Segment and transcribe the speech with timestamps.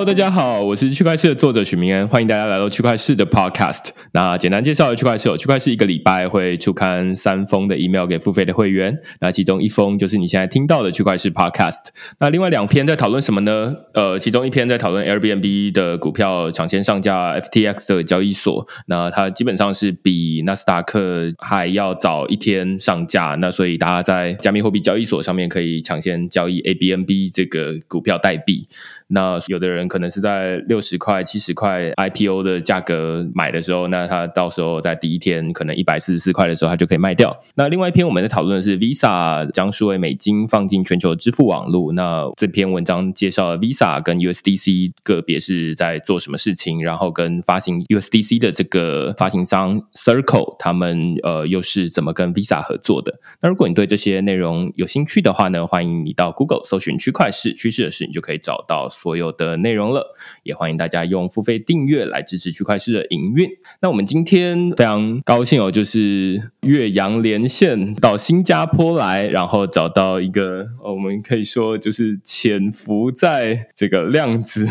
[0.00, 3.90] Hello，大家好，我是区块市的作者许明恩，欢迎大家来到区块市的 Podcast。
[4.12, 11.88] 那简单介绍区块市，区块市一个礼拜会出刊三封的 email 给付费的会员，那其中一封就是你现在听到的区块市 Podcast。
[12.18, 13.76] 那另外两篇在讨论什么呢？
[13.92, 28.66] 呃，其中一篇在讨论 Airbnb 的股票抢先上架 FTX 的交易所，那它基本上是比纳斯达克还要早一天上架，那所以大家在加密货币交易所上面可以抢先交易 ABNB 这个股票代币。
[29.12, 37.36] 那有的人可能是在六十块、七十块 IPO 的价格买的时候，那他到时候在第一天可能一百四十四块的时候，他就可以卖掉。
[37.56, 41.92] 那另外一篇我们在讨论的是 Visa 将数位美金放进全球支付网络。
[41.92, 53.18] 那这篇文章介绍了 Visa 跟 USDC 个别是在做什么事情，然后跟发行 USDC 的这个发行商 Circle 他们呃又是怎么跟 Visa 合作的。
[53.40, 58.88] 那如果你对这些内容有兴趣的话呢，欢迎你到 Google 搜寻区块市趋势的事，你就可以找到。
[59.00, 63.48] 所有的内容了，也欢迎大家用付费订阅来支持区块市的营运。
[63.80, 74.66] 那我们今天非常高兴哦，就是岳阳连线到新加坡来，然后找到一个我们可以说就是潜伏在这个量子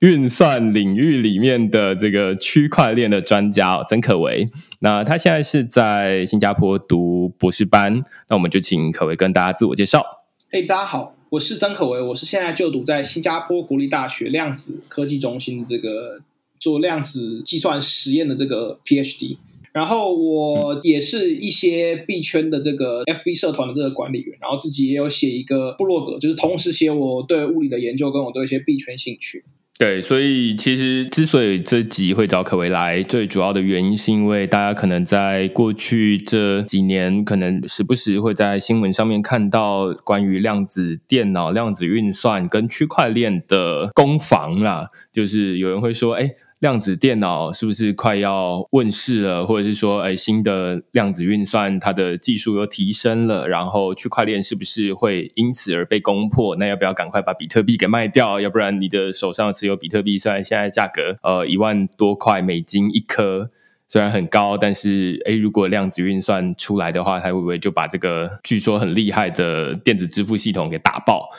[0.00, 4.48] 运算领域里面的这个区块链的专家哦曾可为。
[4.80, 10.04] 那他现在是在新加坡读博士班，那我们就请可为跟大家自我介绍。
[10.50, 11.17] 嘿，大家好。
[11.30, 16.22] 我是曾可为，我是现在就读在新加坡国立大学量子科技中心这个
[16.58, 19.36] 做量子计算实验的这个 PhD，
[19.72, 29.44] 然后我也是一些币圈的这个 FB 社团的这个管理员，然后自己也有写一个部落格，就是同时写我对物理的研究跟我对一些币圈兴趣。
[29.78, 46.34] 对，所以其实之所以这集会找可为来，最主要的原因是因为大家可能在过去这几年，可能时不时会在新闻上面看到关于量子电脑、量子运算跟区块链的攻防啦，就是有人会说，哎。
[46.60, 49.46] 量子电脑是不是快要问世了？
[49.46, 56.56] 或者是说，哎，新的量子运算它的技术又提升了，然后区块链是不是会因此而被攻破？
[56.56, 58.40] 那要不要赶快把比特币给卖掉？
[58.40, 63.50] 要不然你的手上持有比特币，虽然现在价格呃一万多块美金一颗，
[63.86, 71.30] 虽然很高，但是哎，如果量子运算出来的话，它会不会就把这个据说很厉害的电子支付系统给打爆？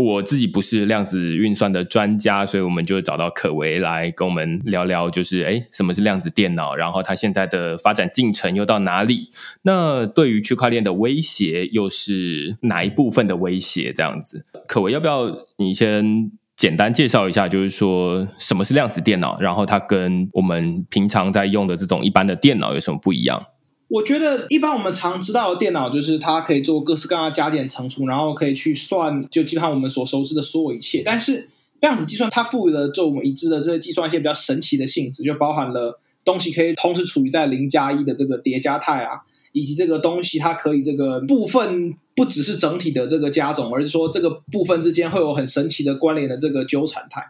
[0.00, 6.74] 我自己不是量子运算的专家，所以我们就找到可为来跟我们聊聊，就是哎，什么是量子电脑？
[6.74, 9.30] 然后它现在的发展进程又到哪里？
[9.62, 13.92] 那对于区块链的威胁又是哪一部分的威胁？
[13.92, 19.38] 这样子，可为要不要你先简单介绍一下，就是说什么是量子电脑？
[19.40, 23.46] 然后它跟我们平常在用的这种一般的电脑有什么不一样？
[23.88, 31.02] 我觉得一般我们常知道的电脑就是它可以做各式各样的加减乘除，然后可以去算，就基本上我们所熟知的所有一切。
[31.02, 31.48] 但是
[31.80, 39.22] 量子计算它赋予了就我们已知的这些计算一些比较神奇的性质，就包含了东西可以同时处于在零加一的这个叠加态啊，
[39.52, 47.22] 以及这个东西它可以这个部分不只是整体的这个加总，而是说这个部分之间会有很神奇的关联的这个纠缠态，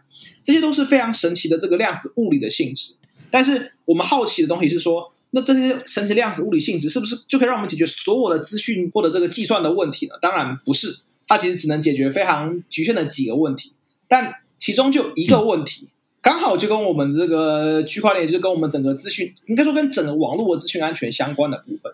[0.43, 2.95] 这些都是非常神奇的这个量子物理的性质。
[3.31, 5.13] 但是我们好奇的东西是说。
[5.31, 10.15] 那这些神奇量子物理性质是不是就可以让我们解决所有的资讯或者这个计算的问题呢？
[10.21, 13.73] 当然不是，它其实只能解决非常局限的几个问题。
[14.07, 15.87] 但其中就一个问题，
[16.21, 21.91] 刚好就跟我们这个区块链，就跟我们整个资讯，应该说跟整个网络的资讯安全相关的部分，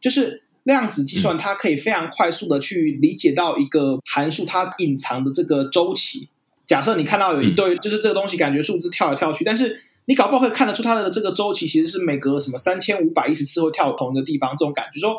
[0.00, 6.28] 就是量子计算，它可以非常快速的去理解到一个函数它隐藏的这个周期。
[6.66, 15.16] 假设你看到有一堆，就是这个东西感觉数字跳来跳去，但是你搞不好会看得出它的这个周期其实是每隔什么三千五百一十次会跳同一个地方，这种感觉说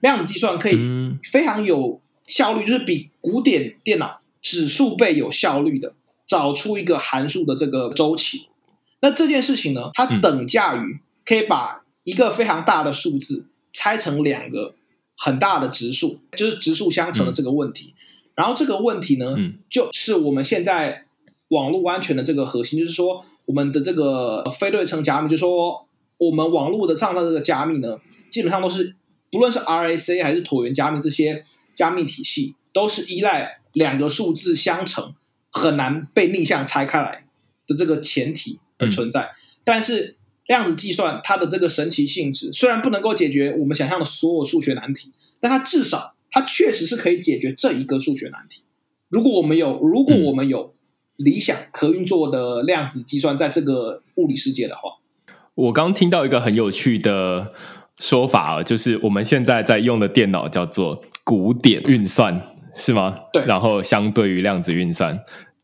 [0.00, 0.78] 量子计算可以
[1.24, 5.94] 非常有效率，就是比古典电脑指数倍有效率的
[6.26, 8.48] 找出一个函数的这个周期。
[9.00, 14.74] 那这件事情呢，它等价于可以把一个非常大的数字拆成两个
[15.16, 17.94] 很大的质数，就是质数相乘的这个问题。
[18.36, 19.36] 然后这个问题呢，
[19.68, 21.06] 就是我们现在。
[21.48, 25.86] 网络安全的这个核心就是说，我们的这个非对称加密，就是说
[26.18, 27.98] 我们网络的上的这个加密呢，
[28.28, 28.94] 基本上都是
[29.30, 31.42] 不论是 RAC 还是椭圆加密这些
[31.74, 35.14] 加密体系，都是依赖两个数字相乘，
[35.50, 37.24] 很难被逆向拆开来
[37.66, 39.30] 的这个前提而存在。
[39.64, 40.16] 但是
[40.46, 48.64] 量子计算它的这个神奇性质，虽然不能够解决我们想象的所有数学难题，但它至少它确实是可以解决这一个数学难题。
[49.08, 50.74] 如果我们有，如果我们有。
[51.18, 54.98] 理想可运作的量子计算，在这个物理世界的话，
[55.54, 57.52] 我刚听到一个很有趣的
[57.98, 62.40] 说法就是我们现在在用的电脑叫做古典运算，
[62.76, 63.16] 是吗？
[63.32, 63.44] 对。
[63.44, 65.18] 然后相对于量子运算，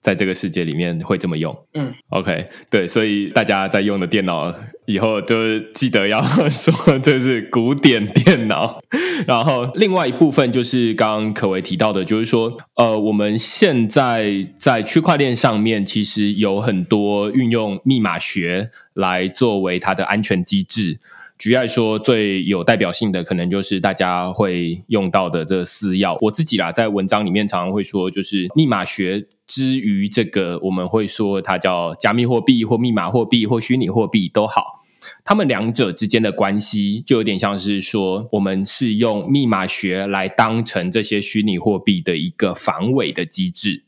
[0.05, 1.57] 在这个世界里面会这么用。
[1.73, 4.55] 嗯，OK，对，所以大家在用的电脑
[4.85, 6.21] 以后就是记得要
[6.51, 8.79] 说这是古典电脑。
[9.27, 21.01] 然后另外一部分就是刚刚可为提到的，就是说，呃，我们现在在区块链上面其实有很多运用密码学来作为它的安全机制。
[21.45, 26.17] 举例来说，最有代表性的可能就是大家会用到的这私钥。
[26.23, 34.83] 我自己啦，在文章里面常常会说，就是密码学之于这个，我们会说它叫加密货币或密码货币或虚拟货币都好。
[35.23, 43.85] 他们两者之间的关系，就有点像是说，我们是用密码学来当成这些虚拟货币的一个防伪的机制。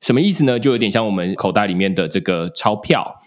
[0.00, 0.58] 什么意思呢？
[0.58, 3.20] 就有点像我们口袋里面的这个钞票。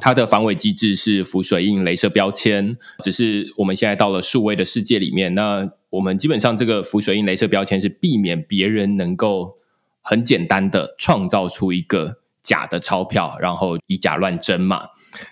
[0.00, 9.56] 它的防伪机制是浮水印、镭射标签，只是我们现在到了数位的世界里面，那我们基本上这个浮水印、镭射标签是避免别人能够
[10.00, 14.88] 很简单的创造出一个假的钞票，然后以假乱真嘛。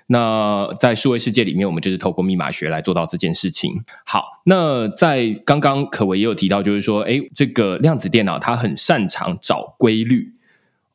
[0.08, 3.84] 那在数位世界里面，我们就是透过密码学来做到这件事情。
[4.04, 10.34] 好，那在刚刚可维也有提到，就是说，哎，这个量子电脑它很擅长找规律。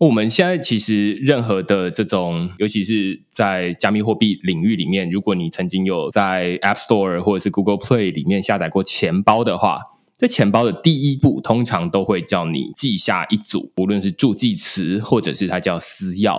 [0.03, 9.79] 我们现在其实任何的这种，尤其是在加密货币领域里面，如果你曾经有在 App Store 或者是 Google Play 里面下载过钱包的话，
[10.17, 16.37] 在钱包的第一步，通常都会叫你记下一组，无论是助记词或者是它叫私钥。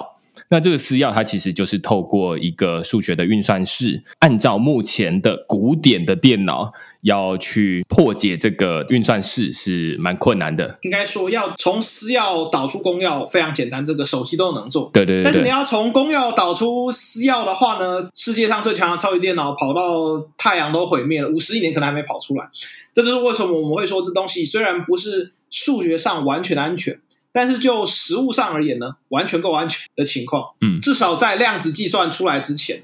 [0.55, 10.79] 那这个私钥，它其实就是透过一个数学的运算式，按照目前的古典的电脑要去破解这个运算式，是蛮困难的。
[10.83, 14.89] 应该说，要从私钥导出公钥非常简单，这个手机都能做。
[14.93, 15.25] 对对对。
[15.25, 22.49] 但是你要从公钥导出私钥的话呢，世界上最强的超级电脑跑到太阳都毁灭了，五十亿年可能还没跑出来。
[22.93, 27.01] 这就是为什么我们会说，这东西虽然不是数学上完全的安全。
[27.35, 32.83] 但是就实物上而言呢，完全够安全的情况，嗯，至少在量子计算出来之前，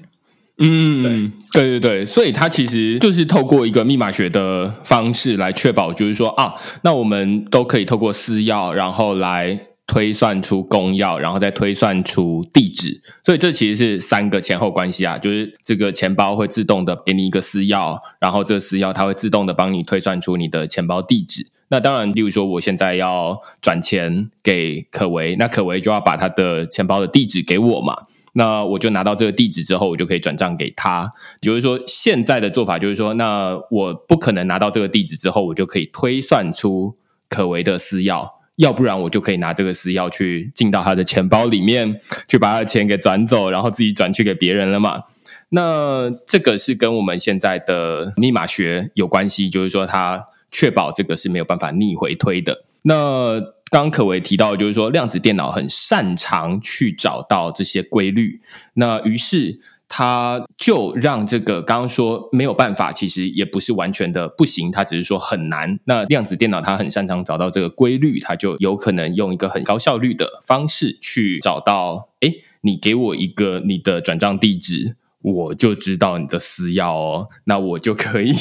[0.57, 6.53] 嗯，对，对对对，所以它其实就是透过一个密码学的方式来确保，就是说啊，
[6.83, 21.47] 那我们都可以透过私钥，然后来推算出公钥，然后再推算出地址，所以这其实是三个前后关系啊，就是这个钱包会自动的给你一个私钥，然后这个私钥它会自动的帮你推算出你的钱包地址。
[21.71, 27.95] 那当然，例如说，我现在要转钱给可维，那可维就要把他的钱包的地址给我嘛。
[28.33, 31.13] 那我就拿到这个地址之后，我就可以转账给他。
[31.41, 36.97] 也就是说，现在的做法就是说，那我不可能拿到这个地址之后，我就可以推算出
[37.29, 38.27] 可维的私钥，
[38.57, 41.97] 要不然我就可以拿这个私钥去进到他的钱包里面，
[42.27, 45.03] 去把他的钱给转走，然后自己转去给别人了嘛。
[45.51, 50.25] 那这个是跟我们现在的密码学有关系，就是说他。
[50.51, 52.65] 确保这个是没有办法逆回推的。
[52.83, 53.39] 那
[53.69, 58.41] 刚刚可为提到，就是说量子电脑很擅长去找到这些规律。
[58.73, 65.79] 那于是他就让这个刚刚说没有办法，其实也不是完全的不行，他只是说很难。
[65.85, 72.09] 那量子电脑它很擅长找到这个规律，它就有可能用一个很高效率的方式去找到。
[72.19, 74.95] 哎，你给我一个你的转账地址。
[75.21, 78.33] 我就知道你的私钥哦，那我就可以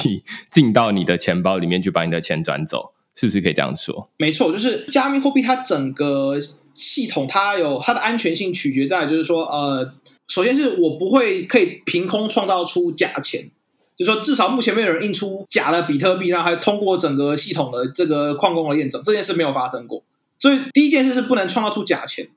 [0.50, 4.08] 进到你的钱包里面去把你的钱转走，是不是可以这样说？
[4.16, 6.38] 没错，就是加密货币它整个
[6.72, 9.92] 系统，它有它的安全性取决在，就是说，呃，
[10.26, 13.50] 首先是我不会可以凭空创造出假钱，
[13.94, 20.02] 就说至少目前没有人印出假的比特币，然后还通过整个系统的这个矿工的验证，这件事没有发生过。
[20.38, 22.28] 所以第一件事是不能创造出假钱，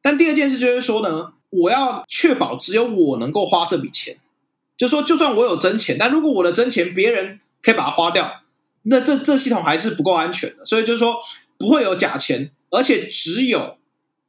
[0.00, 1.32] 但第二件事就是说呢。
[1.50, 4.18] 我要确保只有我能够花这笔钱，
[4.76, 8.42] 就说就算我有真钱，但如果我的真钱别人可以把它花掉，
[8.82, 10.64] 那这这系统还是不够安全的。
[10.64, 11.16] 所以就是说
[11.56, 13.78] 不会有假钱，而且只有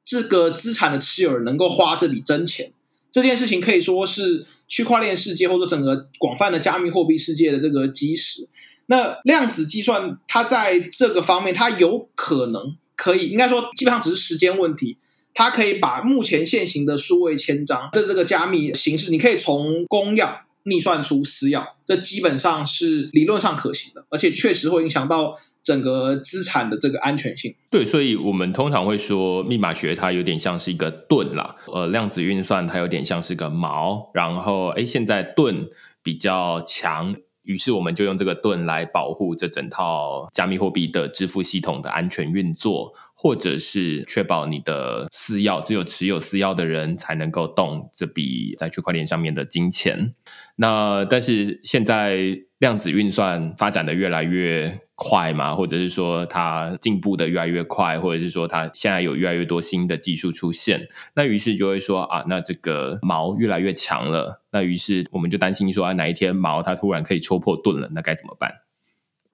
[0.04, 2.72] 这个资产的持有人能够花这笔真钱。
[3.12, 8.48] 这件事情可以说是区块链世界或者整个广泛的加密货币世界的这个基石。
[8.86, 14.98] 那量子计算它在这个方面，它有可能可以，应该说基本上只是时间问题。
[15.40, 27.56] 它可以把目前现行的数位签章的这个加密形式，你可以从公钥逆算出私钥，这基本上是理论上可行的，而且确实会影响到整个资产的这个安全性。
[27.70, 35.70] 对，所以我们通常会说，密码学它有点像是一个盾啦，呃，量子运算它有点像是个矛，然后哎，现在盾
[36.04, 42.94] 比较强，于是我们就用这个盾来保护这整套加密货币的支付系统的安全运作。
[43.22, 50.16] 或者是确保你的私钥只有持有私钥的人才能够动这笔在区块链上面的金钱。
[50.56, 68.50] 那但是现在量子运算发展的越来越快嘛，或者是说它进步的越来越快，或者是说它现在有越来越多新的技术出现，那于是就会说啊，那这个毛越来越强了，那于是我们就担心说啊，哪一天毛它突然可以戳破盾了，那该怎么办？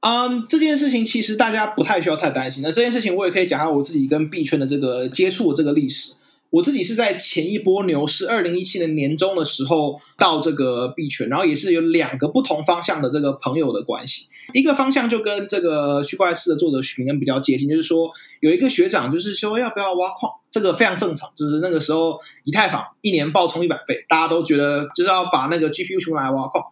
[0.08, 2.62] 嗯，这件事情其实大家不太需要太担心。
[2.62, 6.14] 那这件事情我也可以讲下我自己跟币圈的这个接触这个历史。
[6.52, 14.28] 我自己是在前一波牛市二零一七年年中的时候到这个币圈，然后也是有两个不同方向的这个朋友的关系。
[14.54, 21.28] 一个方向就跟这个区块链的作者许明恩比较接近，就是说有一个学长就是说要不要挖矿，这个非常正常。
[21.36, 26.64] 就是那个时候以太坊一年暴冲一百倍，大家都觉得就是要把那个 GPU 出来挖矿。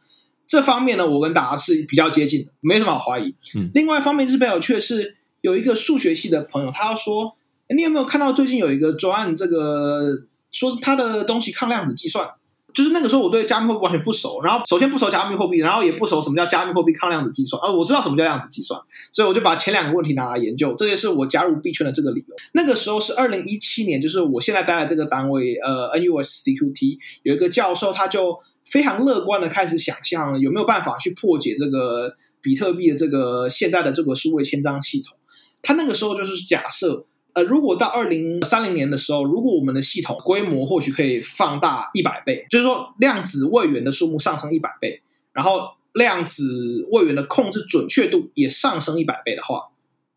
[0.54, 3.34] 这方面呢，我跟大家是比较接近的，没什么好怀疑。
[3.56, 7.36] 嗯，另外一方面是比较有趣的是，有一个数学系的朋友，他要说。
[7.70, 9.36] 你有没有看到最近有一个专案？
[9.36, 12.30] 这个说他的东西抗量子计算，
[12.74, 14.42] 就是那个时候我对加密货币完全不熟。
[14.42, 17.62] 然后首先不熟加密货币，然后也不熟什么叫加密货币抗量子计算。
[17.62, 18.80] 呃，我知道什么叫量子计算，
[19.12, 20.74] 所以我就把前两个问题拿来研究。
[20.76, 22.36] 这也是我加入币圈的这个理由。
[22.54, 35.16] 那个时候是二零一七年，就是我现在待的这个单位，呃，NUSCQT 有一个教授，他就非常乐观的开始想象有没有办法去破解这个比特币的这个现在的这个数位签章系统。
[35.62, 37.06] 他那个时候就是假设。
[37.34, 49.70] 呃，如果到二零三零年的时候，如果我们的系统规模或许可以放大一百倍，就是说量子位元的数目上升一百倍，然后量子位元的控制准确度也上升一百倍的话，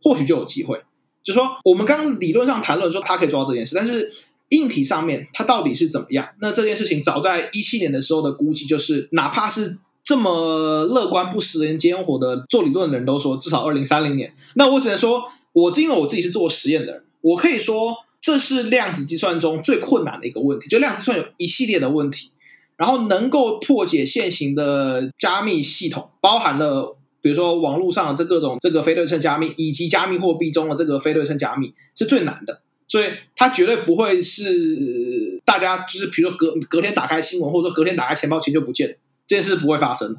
[0.02, 0.82] 或许就有机会。
[1.22, 4.12] 就是说，我们刚理论上谈论说它可以做到这件事，但是
[4.50, 6.28] 硬体上面它到底是怎么样？
[6.40, 14.34] 那这件事情早在一七年的时候的估计就是，哪怕是这么乐观不食人间烟火的做理论的人都说，至少二零三零年。
[14.54, 17.02] 那我只能说，我因为我自己是做实验的人。
[17.26, 20.68] 我可以说，这是量子计算中最困难的一个问题。
[20.68, 22.30] 就量子计算有一系列的问题，
[22.76, 32.62] 然后能够破解现行的加密系统，包含了比如说网络上的这各种这个非对称加密，以及加密货币中的这个非对称加密是最难的。
[32.86, 40.16] 所以它绝对不会是大家就是比如说隔隔天打开新闻，或者说隔天打开钱包钱就不见，这件事不会发生。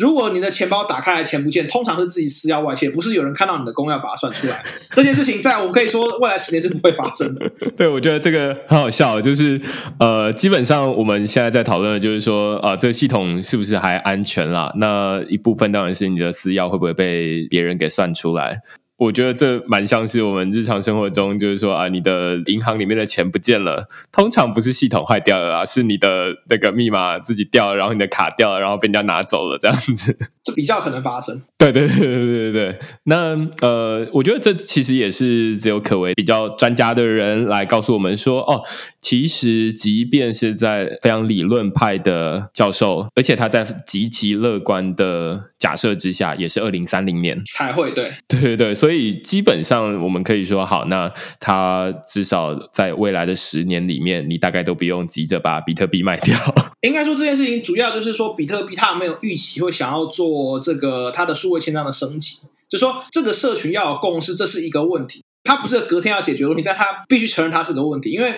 [0.00, 4.62] 如果你的钱包打开来钱不见，通常是自己私钥外泄，不是有人看到你的公钥把它算出来。
[4.92, 7.48] 这件事情在我可以说未来十年是不会发生的。
[7.76, 9.60] 对，我觉得这个很好笑，就是
[9.98, 14.72] 呃，基本上我们现在在讨论的就是说，呃，这个系统是不是还安全啦？
[14.76, 18.62] 那一部分当然是你的私钥会不会被别人给算出来。
[19.00, 31.40] 我觉得这蛮像是我们日常生活中，就是说啊，你的银行里面的钱不见了，通常不是系统坏掉了啊，是你的那个密码自己掉了，然后你的卡掉了，然后被人家拿走了，这样子， 这比较可能发生。
[31.56, 32.78] 对对对对对对对。
[33.04, 38.62] 那呃，我觉得这其实也是只有可为比较专家的人来告诉我们说，哦，
[39.00, 49.20] 其实即便是在非常理论派的教授，而且他在极其乐观的假设之下，也是二零三零年才会对对对对，所以。
[49.22, 56.36] 基本上我们可以说，好，那它至少在未来的十年里面，你大概都不用急着把比特币卖掉。
[56.82, 62.38] 应该说这件事情主要就是说，比特币它没有预期会想要做这个它的数位签章的升级，
[62.68, 65.22] 就说这个社群要有共识，这是一个问题。
[65.44, 68.10] 它不是隔天要解决问题，但它必须承认它是个问题。
[68.10, 68.34] 因为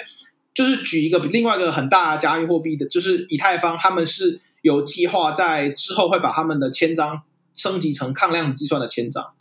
[0.53, 7.21] 就是举一个另外一个很大的加密货币的，就是以太坊，他们是有计划在之后会把他们的签章
[7.55, 9.33] 升级成抗量计算的签章。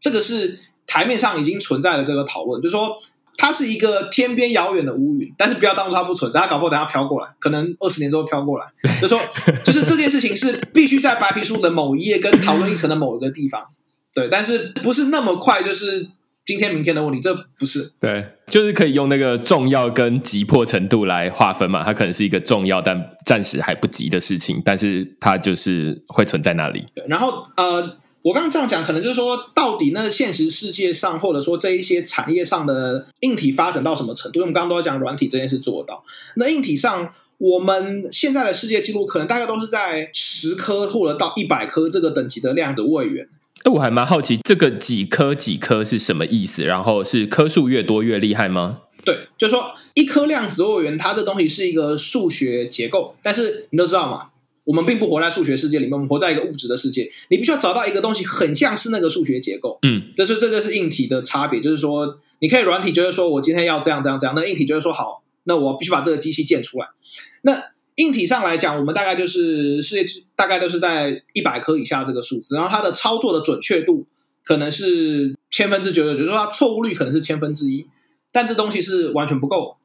[0.00, 2.98] 这个是台面上已经存在的这个讨论，就是说
[3.36, 8.66] 它是一个天边遥远的乌云，但是不要当做它不存在，它搞不好等下飘过来，可能二十年之后飘过来。
[9.00, 9.20] 就说
[9.64, 13.68] 就是这件事情是必须在白皮书的某一页跟讨论一层的某一个地方，
[14.14, 16.08] 对，但是不是那么快，就是
[16.48, 26.86] 今天明天的问题，这不是对，就是可以用那个重要跟急迫程度来划分嘛，它可能是一个重要但暂时还不急的事情，但是它就是会存在那里。
[26.94, 27.98] 对，然后呃。
[28.22, 34.40] 我刚刚这样讲，可能就是说，到底那现实世界上，或者说这一些产业上的硬体发展到什么程度？
[34.40, 36.02] 因为我们刚刚都在讲软体这件事做到。
[36.34, 43.28] 那硬体上，我们现在的世界纪录可能大概都是在十颗或者到一百颗这个等级的量子位元。
[43.64, 46.64] 哎，我还蛮好奇，这个几颗几颗是什么意思？
[46.64, 48.82] 然后是颗数越多越厉害吗？
[49.04, 54.28] 对，就是说一颗量子位元，它这东西是一个数学结构，但是你都知道嘛。
[54.64, 57.10] 我们并不活在数学世界里面，我们活在一个物质的世界。
[57.30, 59.78] 你必须要找到一个东西，很像是那个数学结构。
[59.80, 61.58] 嗯，这是这就是硬体的差别。
[61.58, 66.88] 就是说，你可以软体就是说我今天要这样这样这样，那硬体就是说好，那我必须把这个机器建出来。
[67.44, 67.54] 那
[67.98, 74.06] 硬体上来讲，我们大概就是世界大概都是在一百颗以下这个数字，然后它的操作的准确度
[74.42, 77.86] 可能是千分之九十九，就是说它错误率可能是千分之一，
[78.32, 79.76] 但这东西是完全不够。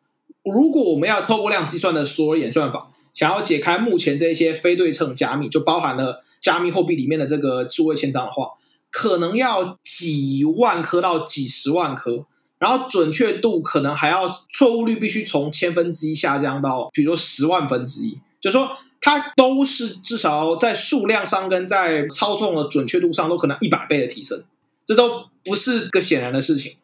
[0.43, 2.89] 如果我们要透过量计算的所有演算法。
[3.13, 8.48] 想要解开目前这些非对称加密，就包含了加密货币里面的这个数位签章的话，
[8.89, 12.25] 可能要几万颗到几十万颗，
[12.63, 24.41] 然后准确度可能还要错误率必须从千分之一下降到，比如说十万分之一，就是说它都是至少在数量上跟在操纵的准确度上都可能一百倍的提升，
[24.86, 26.77] 这都不是个显然的事情。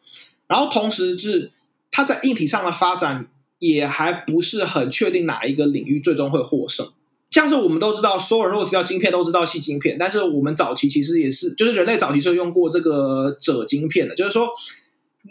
[0.46, 1.50] 然后同时是
[1.90, 3.26] 它在硬体上的发展
[3.58, 6.86] 也还不是很确定哪一个领域最终会获胜。
[7.30, 14.48] 像是我们都知道，所有人如果提到晶片都知道细晶片，但是我们早期其实也是，就是人类早期是用过这个褶晶片的，就是说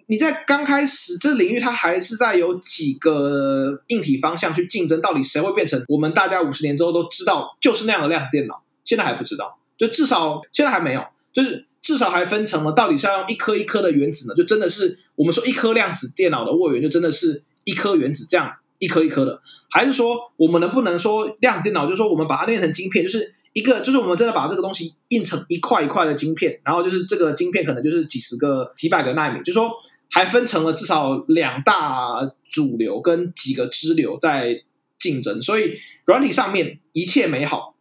[0.08, 18.54] 你在刚开始这领域，它还是在有几个硬体方向去竞争，到底谁会变成我们大家五十年之后都知道就是那样的量子电脑，现在还不知道，就至少现在还没有，就是至少还分成了到底是要用一颗一颗的原子呢，就真的是我们说一颗量子电脑的握源，就真的是一颗原子这样。
[18.82, 21.84] 一颗一颗的，还是说我们能不能说量子电脑？
[21.84, 29.70] 就是说我们把它练成晶片，就是一个，就是我们真的把这个东西印成一块一块的晶片，然后就是这个晶片可能就是几十个、几百个纳米，就是说
[30.10, 34.64] 还分成了至少两大主流跟几个支流在
[34.98, 35.42] 竞争。
[35.42, 37.76] 所以软体上面一切美好。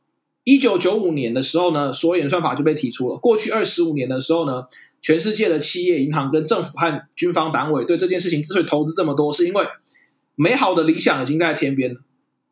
[0.44, 3.16] 一九九五年的时候呢，所有演算法就被提出了。
[3.16, 4.64] 过去二十五年的时候呢，
[5.00, 9.64] 全世界的企业、银行跟政府和军方单位对这件事情之所以投资这么多，是因为。
[10.40, 12.00] 美好的理想已经在天边了，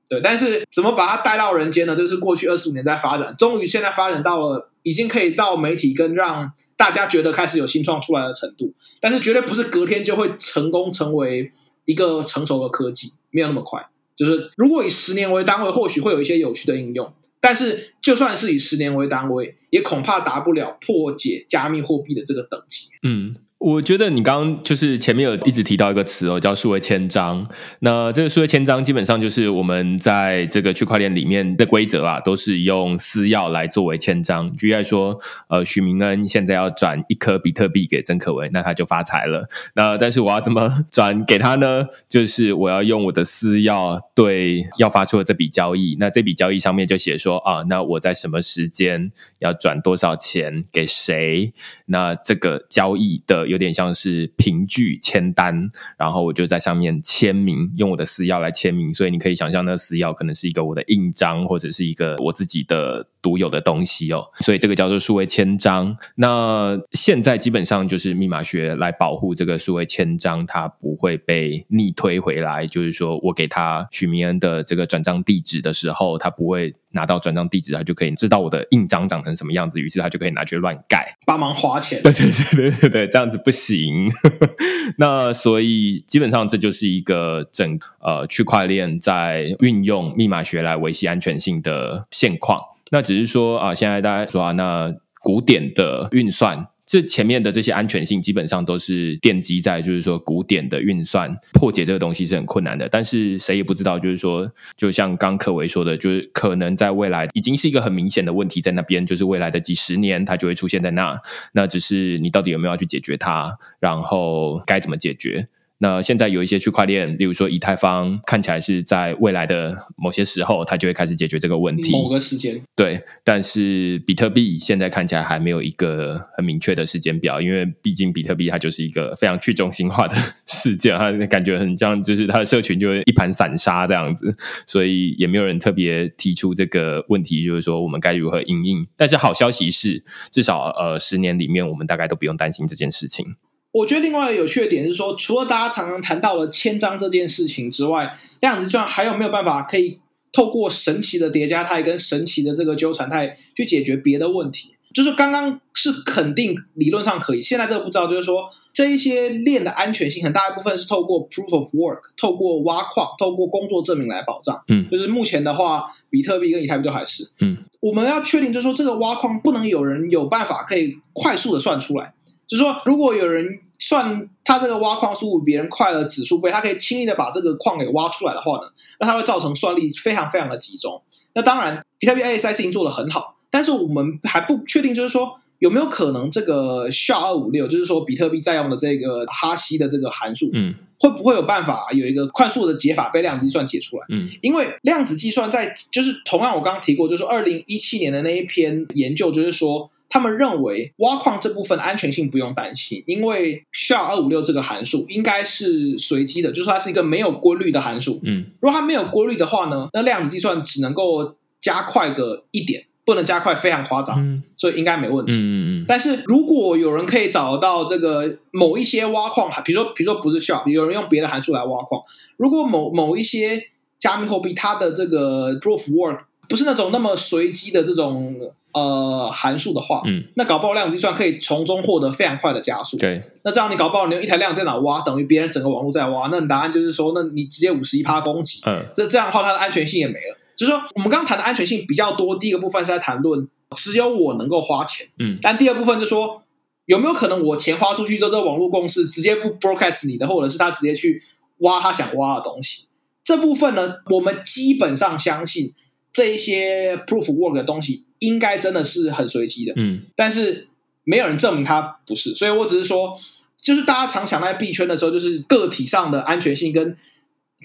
[0.09, 1.97] 对，但是怎么把它带到人间呢？
[1.97, 11.51] 就是过去二十五年在发展，终于现在发展到了已经可以到媒体跟让大家觉得开始有新创出来的程度，但是绝对不是隔天就会成功成为
[11.87, 13.89] 一个成熟的科技，没有那么快。
[14.15, 22.91] 就是如果以十年为单位，或许会有一些有趣的应用，但是就算是以十年为单位，也恐怕达不了破解加密货币的这个等级。
[23.03, 23.35] 嗯。
[23.59, 27.49] 我觉得你刚刚就是前面有一直提到一个词哦，叫数位签章。
[27.81, 34.55] 那这个数位签章基本上就是我们在这个区块链里面的规则啊，都是用私钥来作为签章。
[34.55, 39.49] 举例说，呃，许明恩现在要转一颗比特币给曾可为，那他就发财了。
[39.75, 41.87] 那但是我要怎么转给他呢？
[42.11, 45.97] 就是我要用我的私钥对要发出的这笔交易。
[45.99, 51.55] 那这笔交易上面就写说啊，那我在什么时间要转多少钱给谁？
[51.87, 53.47] 那这个交易的。
[53.47, 64.25] 有有点像是凭据签单，然后我就在上面签名，用我的私钥来签名，所以你可以想象，那个私钥可能是一个我的印章，或者是一个我自己的独有的东西哦。
[64.37, 65.97] 所以这个叫做数位签章。
[66.15, 72.65] 那现在基本上就是密码学来保护这个数位签章，它不会被逆推回来。
[72.69, 76.77] 就是说我给他许明恩的这个转账地址的时候，他不会。
[76.93, 82.01] 拿到转账地址，他就可以知道我的印章长成什么样子，于是他就可以拿去乱盖，帮忙花钱。
[82.03, 84.11] 对 对对对对对，这样子不行。
[84.97, 92.63] 那所以基本上这就是一个整呃区块链在运用密码学来维系安全性的现况。
[92.91, 96.69] 那只是说啊，现在大家说啊，那古典的运算。
[96.89, 102.89] 这前面的这些安全性基本上都是奠基在，就是说古典的运算破解这个东西是很困难的。
[102.89, 111.21] 但是谁也不知道，就是说，就像刚可维说的，就是可能在未来已经是一个很明显的问题在那边，就是未来的几十年它就会出现在那。
[111.55, 115.49] 那只是你到底有没有要去解决它，然后该怎么解决？
[115.79, 121.93] 那现在有一些区块链，例如说以太坊，看起来是在未来的某些时候，它就会开始解决这个问题。
[121.93, 123.03] 某个时间，对。
[123.23, 134.35] 但是比特币现在看起来还没有一个很明确的时间表，因为毕竟比特币它就是一个非常去中心化的事件，它感觉很像就是它的社群就是一盘散沙这样子，
[134.67, 138.87] 所以也没有人特别提出这个问题，就是说我们该如何应应。
[138.97, 143.37] 但是好消息是，至少呃十年里面，我们大概都不用担心这件事情。
[143.77, 149.99] 我觉得另外一个有趣的点是说，除了大家常常谈到的千张这件事情之外，量子计算还有没有办法可以
[150.33, 154.75] 透过神奇的叠加态跟神奇的这个纠缠态去解决别的问题？
[154.95, 158.07] 就是刚刚是肯定理论上可以，现在这个不知道。
[158.07, 164.59] 就是说这一些链的安全性很大一部分是透过 proof of work，透过挖矿，透过工作证明来保障。
[164.69, 167.31] 嗯，就是目前的话，比特币跟以太币都还是。
[167.43, 172.15] 嗯，我们要确定就是说这个挖矿不能有人有办法可以快速的算出来。
[172.47, 173.61] 就是说如果有人。
[173.89, 178.63] 算它这个挖矿速度比别人快了指数倍，它可以轻易的把这个矿给挖出来的话呢，
[178.99, 181.01] 那它会造成算力非常非常的集中。
[181.35, 194.07] 那当然，比特币 ASI 已经做的很好，但是我们还不确定，就是说有没有可能这个 SHA 二五六，就是说比特币在用的这个哈希的这个函数，嗯，会不会有办法有一个快速的解法被量子计算解出来？
[194.09, 199.89] 嗯，因为量子计算在就是同样我刚刚提过，就是二零一七年的那一篇研究，就是说。
[200.09, 208.21] 他们认为挖矿这部分安全性不用担心，因为 SHA 二五六这个函数应该是随机的，就是它是一个没有规律的函数。
[208.23, 215.35] 嗯，如果它没有规律的话呢，那量子计算只能够加快个一点，不能加快非常夸张，嗯所以应该没问题。
[215.37, 222.01] 嗯嗯但是如果有人可以找到这个某一些挖矿，比如说比如说不是 shop，有人用别的函数来挖矿，
[222.37, 228.39] 如果某某一些加密货币它的这个 proof work 不是那种那么随机的这种
[228.77, 232.99] 呃函数的话，嗯，那搞不好量子计算可以从中获得非常快的加速。
[232.99, 240.37] 对，那这样你搞不好你用一台量子电脑挖，等于别人整个网络在挖，那你答案就是说，那你直接五十一趴攻击，嗯这这样的话它的安全性也没了。
[240.55, 246.43] 就是说，我们刚刚谈的安全性比较多，第一个部分是在谈论只有我能够花钱，嗯但第二部分就说
[246.85, 251.23] 有没有可能我钱花出去之后，这个网络公司直接不 broadcast 你的，或者是他直接去
[251.61, 252.85] 挖他想挖的东西。
[253.25, 255.73] 这部分呢，我们基本上相信
[256.13, 260.03] 这一些 proof work 的东西应该真的是很随机的，嗯。
[260.15, 260.69] 但是
[261.05, 263.17] 没有人证明它不是，所以我只是说，
[263.57, 266.97] 就是大家常想在币圈的时候，就是个体上的安全性跟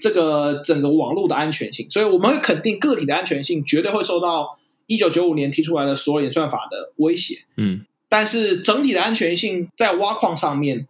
[0.00, 7.84] 这个整个网络的安全性，所以我们会肯定个体的安全性绝对会受到一九九五年提出来的所有演算法的威胁，嗯。
[8.08, 10.86] 但是整体的安全性在挖矿上面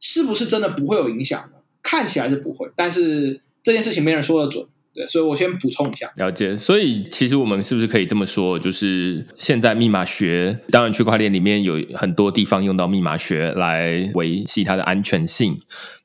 [0.00, 1.58] 是不是真的不会有影响呢？
[1.82, 4.66] 看起来是不会，但是这件事情没人说得准，
[5.06, 6.10] 所以我先补充一下。
[6.16, 15.58] 了解，所以其实我们是不是可以这么说，就是现在密码学，当然区块链里面有很多地方用到密码学来维系它的安全性。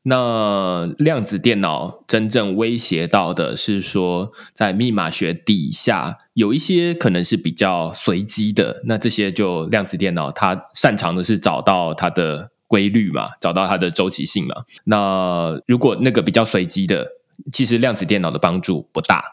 [0.07, 14.57] 那量子电脑真正威胁到的是说，在密码学底下有一些可能是比较随机的，那这些就量子电脑它擅长的是找到它的规律嘛，找到它的周期性嘛。
[14.83, 17.07] 那如果那个比较随机的，
[17.51, 19.23] 其实量子电脑的帮助不大。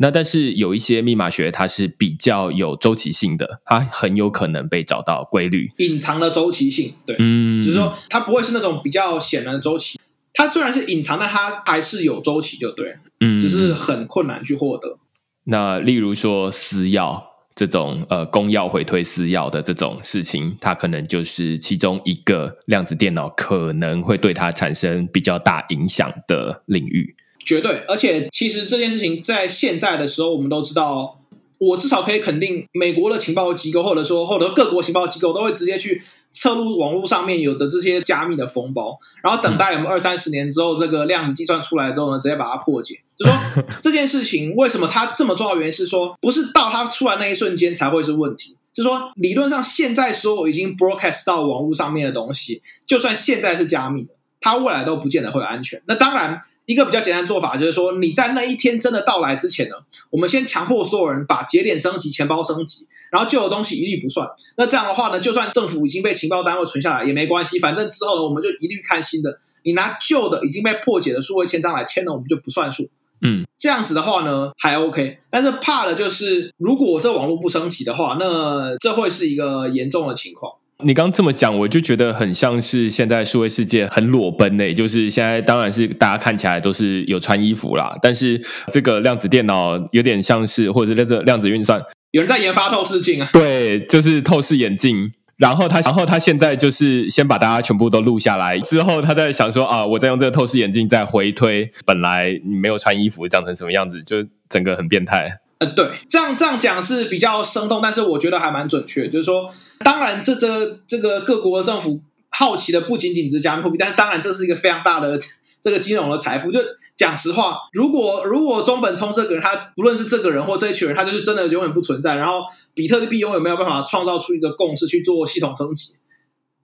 [0.00, 5.72] 那但是有一些密码学它是比较有周期性的，它很有可能被找到规律。
[5.78, 9.98] 隐藏的周期性，对，嗯，就是说它不会是那种比较显然的周期。
[10.34, 14.98] 它虽然是隐藏，但它还是有周期，就对，嗯，只是很困难去获得。
[15.44, 17.20] 那例如说私钥
[17.56, 27.16] 这种呃公钥回推私钥的这种事情，它可能就是其中一个量子电脑可能会对它产生比较大影响的领域。
[27.48, 31.18] 绝对，而且其实这件事情在现在的时候，我们都知道，
[31.56, 43.00] 我至少可以肯定，美国的情报机构，或者说或者各国情报机构，都会直接去测入网络上面有的这些加密的封包，然后等待我们二三十年之后，这个量子计算出来之后呢，直接把它破解。
[43.16, 43.34] 就说
[43.80, 45.56] 这件事情为什么它这么重要？
[45.56, 48.56] 原因是说，不是到它出来那一瞬间才会是问题。
[48.74, 55.82] 就说理论上，现在所有已经 broadcast 到网络上面的东西，就算现在是加密的，它未来都不见得会安全。
[55.86, 59.74] 那当然，一个比较简单的做法就是说，你在那一天真的到来之前呢，
[60.10, 64.28] 我们先强迫所有人把节点升级、钱包升级，然后旧的东西一律不算。
[64.58, 69.38] 那这样的话呢，就算政府已经被情报单位存下来也没关系，反正之后呢，我们就一律看新的。
[69.62, 72.90] 你拿旧的已经被破解的数位签章来签了，我们就不算数。
[73.22, 75.20] 嗯，这样子的话呢，还 OK。
[75.30, 80.52] 但是怕的就是，如果这网络不升级的话，那这会是一个严重的情况。
[80.84, 95.12] 你刚这么讲，我就觉得很像是现在数位世界很裸奔呢、就是现在当然是大家看起来都是有穿衣服啦，但是这个量子电脑有点像是，或者是这个量子运算，有人在研发透视镜啊，对，就是透视眼镜。
[95.36, 104.16] 然后他，然后他现在就是先把大家全部都录下来，之后他在想说啊，我再用这个透视眼镜再回推，本来你没有穿衣服长成什么样子，就
[104.48, 105.38] 整个很变态。
[105.58, 109.08] 呃，对，这样这样讲是比较生动，但是我觉得还蛮准确。
[109.08, 109.44] 就是说，
[109.80, 115.18] 当然这这这个各国政府好奇的不仅仅是加密货币，但是当然这是一个非常大的
[115.60, 116.52] 这个金融的财富。
[116.52, 116.60] 就
[116.94, 125.96] 讲实话，如果如果中本聪这个人，他不论是这个人或这一群人，他就是真的永远不存在，然后比特币永远没有办法创造出一个共识去做系统升级。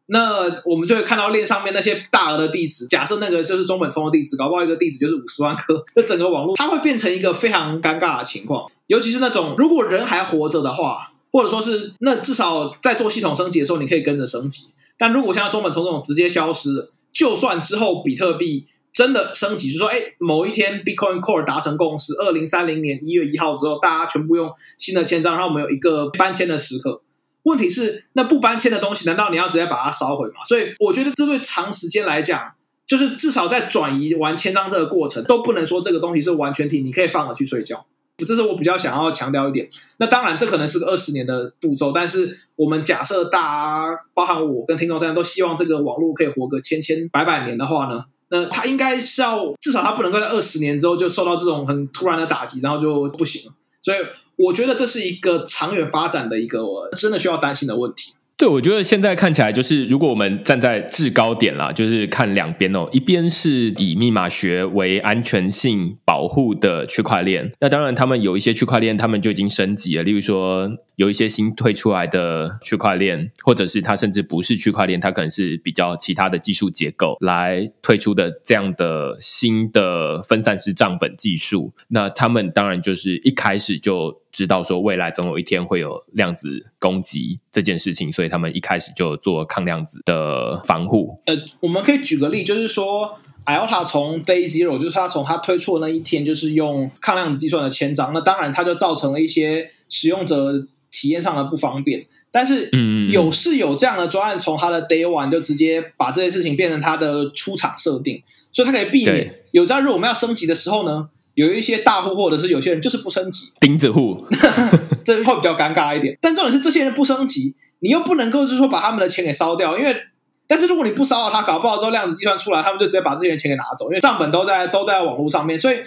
[0.07, 8.71] 那我们就会看到链上面那些大额的地址，假设那个就是中本聪的地址，搞不好一个地址就是五十万颗，这整个网络它会变成一个非常尴尬的情况。
[8.87, 14.69] 尤其是那种如果人还活着的话，或者说是那至少在做系统升级的时候，你可以跟着升级。
[14.97, 27.03] 但如果像中本聪这种直接消失，就算之后比特币真的升级，就说，哎，某一天 Bitcoin Core 达成共识，二零三零年一月一号之后，大家全部用新的签章，然后我们有一个搬迁的时刻。
[27.43, 30.35] 问题是，那不搬迁的东西，难道你要直接把它烧毁吗？
[30.47, 32.53] 所以，我觉得这对长时间来讲，
[32.87, 37.85] 就是至少在转移完签章这个过程，都不能说这个东西是完全体，你可以放了去睡觉。
[38.19, 39.69] 这是我比较想要强调一点。
[39.97, 53.51] 那当然，这可能是个二十年的步骤，但是我们假设大家，包含我跟听众这样，都希望这个网络可以活个千千百百年的话呢，那它应该是要至少它不能够在二十年之后就受到这种很突然的打击，然后就不行。
[53.81, 53.99] 所以
[54.37, 56.61] 我觉得这是一个长远发展的一个
[56.97, 58.13] 真的需要担心的问题。
[58.37, 84.24] 对，我觉得现在看起来就是，如果我们站在制高点啦，就是看两边哦，一边是以密码学为安全性保护的区块链，那当然他们有一些区块链，他们就已经升级了，例如说有一些新推出来的区块链，或者是它甚至不是区块链，它可能是比较其他的技术结构来推出的这样的新的分散式账本技术，那他们当然就是一开始就。
[84.35, 91.17] 知道说未来总有一天会有量子攻击这件事情，所以他们一开始就做抗量子的防护。
[91.27, 93.17] 呃，我们可以举个例，就是说
[93.47, 98.13] ，IOTA 从 Day Zero，就是它从它推出的那一天，就是用抗量子计算的千章。
[98.13, 102.05] 那当然，它就造成了一些使用者体验上的不方便。
[102.33, 108.21] 但是，嗯，有是有这样的专案，从它的 Day One 就直接把这些事情变成它的出厂设定，
[108.51, 111.11] 所以它可以避免有朝日我们要升级的时候呢。
[111.35, 114.25] 有一些大户或者是有些人就是不升级，钉子户，
[115.05, 116.17] 这会比较尴尬一点。
[116.21, 119.97] 但重点是这些人不升级，你又不能够就是说把他们的钱给烧掉，因为
[120.47, 125.79] 但是如果你不烧了，他搞不好之后量子计算出来，他们就直接把这些人钱给拿走，因为账本都在都在网络上面，所以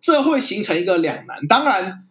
[0.00, 1.46] 这会形成一个两难。
[1.48, 2.04] 当然，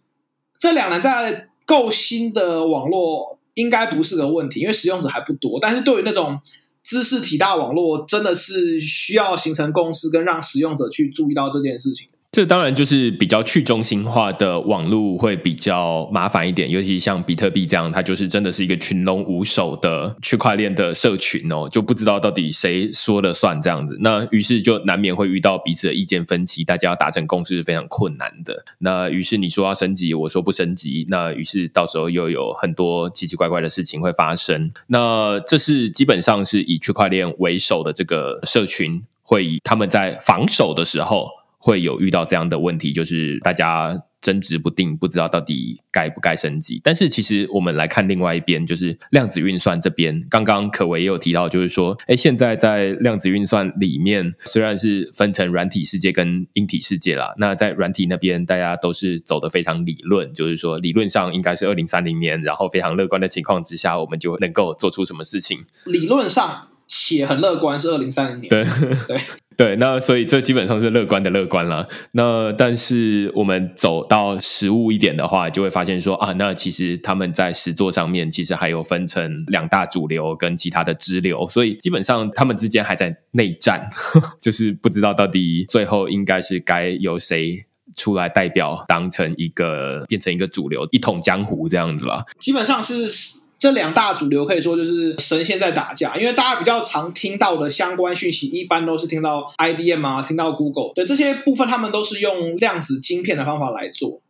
[0.57, 5.59] 这两难在够新的网络应该不是个问题，因为使用者还不多。
[5.61, 6.39] 但是对于那种
[6.81, 12.07] 知识体大网络，真的是需要形成共识，跟让使用者去注意到这件事情。
[12.31, 23.97] 这当然就是比较去中心化的网络会比较麻烦一点，尤其像比特币这样，它就是真的是一个群龙无首的区块链的社群哦，就不知道到底谁说了算这样子。
[24.01, 28.63] 那于是就难免会遇到彼此的意见分歧，大家要达成共识是非常困难的。
[28.77, 34.71] 那于是你说要升级，我说不升级，那于是到时候又有很多奇奇怪怪的事情会发生。
[34.87, 41.38] 那这是基本上是以区块链为首的这个社群，会以他们在防守的时候。
[41.59, 46.81] 会有遇到这样的问题，就是大家争执不定，不知道到底该不该升级。
[46.83, 65.59] 但是其实我们来看另外一边，就是量子运算这边，刚刚可维也有提到，就是说，哎，现在在量子运算里面，虽然是分成软体世界跟硬体世界啦，那在软体那边，大家都是走的非常理论，就是说理论上应该是二零三零年，然后非常乐观的情况之下，我们就能够做出什么事情。
[65.85, 68.63] 理论上且很乐观是二零三零年，对
[69.07, 69.17] 对。
[69.59, 71.85] 对，那所以这基本上是乐观的乐观了。
[72.13, 83.89] 那但是我们走到实物一点的话，就会发现说啊，那其实他们在实作上面其实还有分成两大主流跟其他的支流，所以基本上他们之间还在内战，
[84.39, 87.65] 就是不知道到底最后应该是该由谁
[87.97, 92.23] 出来代表，当成一个变成一个主流，一统江湖这样子了。
[92.39, 93.38] 基本上是。
[93.59, 104.21] 这两大主流可以说就是神仙在打架，因为大家比较常听到的相关讯息，一般都是听到 IBM 啊，听到 Google 的这些部分，他们都是用量子晶片的方法来做。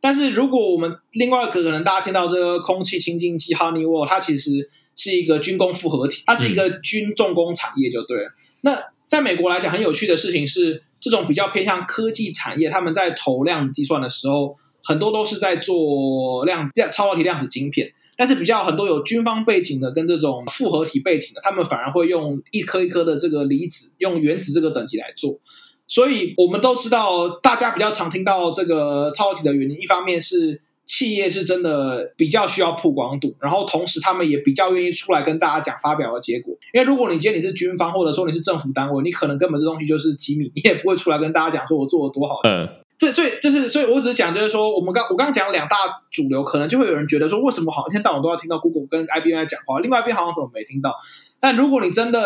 [0.00, 8.34] 但是如果我们另外一个可能大家听到这个空气清净机 Honeywell，它其实是一个军工复合体，它是一个军重工产业就对了。
[8.62, 17.92] 那在美国来讲，很有趣的事情是，这种比较偏向科技产业，他们在投量子计算的时候，很多都是在做量超导体量子晶片。
[18.14, 25.40] 但是比较很多有军方背景的跟这种复合体背景的，他们反而会用一颗一颗的这个离子，用原子这个等级来做。
[25.88, 36.54] 所以我们都知道，大家比较常听到这个超导体的原因，一方面是企业是真的比较需要曝光度，然后同时他们也比较愿意出来跟大家讲发表的结果。
[36.72, 42.40] 因为如果你今天你是军方，或者说你是政府单位，你可能根本这东西就是机密，你也不会出来跟大家讲说我做的多好。
[42.44, 42.81] 嗯。
[43.04, 45.76] 这所以就是，所以我只是讲，就是说，我们刚我刚刚讲两大
[46.12, 50.94] 主流，可能就会有人觉得说，为什么好一天到晚都要听到 Google 跟 IBM 讲话，另外一边好像怎么没听到？
[51.40, 52.20] 但如果你真的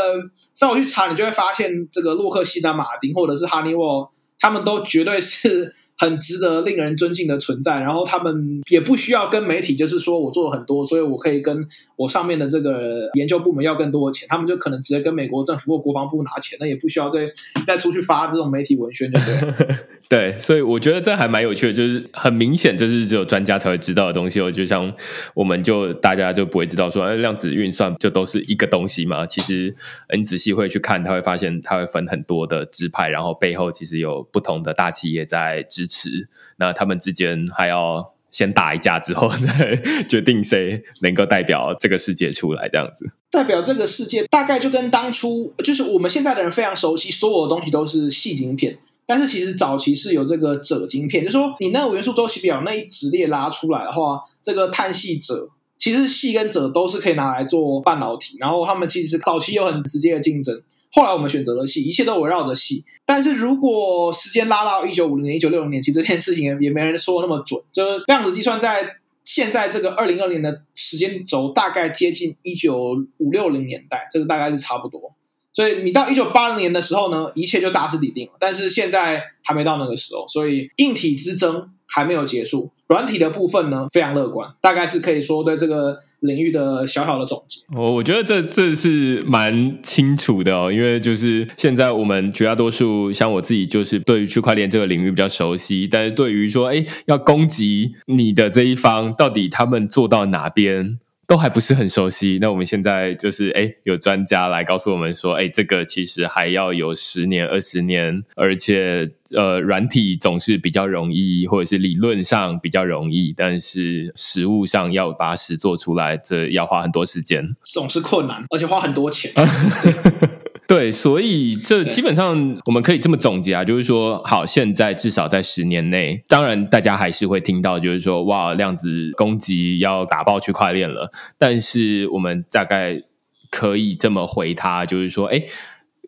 [0.54, 5.74] 上网去查，你就会发现，这个洛克希德马丁或者是哈尼沃他们都绝对是。
[5.98, 17.32] 很值得令人尊敬的存在，然后他们也不需要跟媒体，就是说我做了很多，所以我可以跟我上面的这个研究部门要更多的钱，他们就可能直接跟美国政府或国防部拿钱，那也不需要再
[17.64, 19.76] 再出去发这种媒体文宣，对不对？
[20.08, 24.40] 对，所以我觉得这还蛮有趣的，就是很明显，就是只有专家才会知道的东西。
[24.40, 24.92] 我就像
[25.34, 29.26] 我们就大家就不会知道说，量子运算就都是一个东西嘛。
[29.26, 29.74] 其实
[30.16, 35.85] 你仔细会去看，他会发现他会分很多的支派，然后背后其实有不同的大企业在支。
[35.86, 39.76] 持，那他们之间还要先打一架，之后再
[40.08, 43.10] 决定谁能够代表这个世界出来，这样子。
[43.30, 60.62] 代表这个世界，大概就跟当初就是我们现在的人非常熟悉，所有的东西都是细晶片，但是其实早期是有这个锗晶片，就说你那个元素周期表那一直列拉出来的话，这个碳系锗其实细跟锗都是可以拿来做半导体，然后他们其实早期有很直接的竞争。
[60.96, 62.82] 后来我们选择了戏，一切都围绕着戏。
[63.04, 67.60] 但是如果时间拉到一九五零年、一九六零年，其实这件事情也也没人说那么准。
[67.70, 75.14] 就是量子计算在现在这个二零二零的时间轴大概接近一九五六零年代，这个大概是差不多。
[75.52, 78.32] 所以你到一九八零年的时候呢，一切就大势已定了。
[78.40, 82.70] 但是现在还没到那个时候，所以硬体之争还没有结束。
[82.88, 87.60] 软体的部分呢，非常乐观，大概是可以说对这个领域的小小的总结。
[87.74, 101.00] 我我觉得这这是蛮清楚的哦，因为就是现在我们绝大多数，像我自己，就是对于区块链这个领域比较熟悉，但是对于说，哎，要攻击你的这一方，到底他们做到哪边？
[101.26, 119.32] 都还不是很熟悉，那我们现在就是哎，有专家来告诉我们说，哎，这个其实还要有十年、二十年，而且呃，软体总是比较容易，或者是理论上比较容易，但是实物上要把它实做出来，这要花很多时间，总是困难，而且花很多钱。
[120.66, 131.12] 对，所以这基本上我们可以这么总结啊，就是说，好，现在至少在十年内，当然大家还是会听到，就是说，哇，量子攻击要打爆区块链了。
[131.38, 133.00] 但是我们大概
[133.48, 135.44] 可以这么回他，就是说，哎，